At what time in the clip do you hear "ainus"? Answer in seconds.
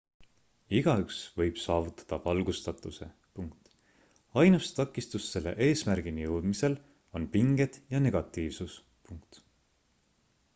4.45-4.71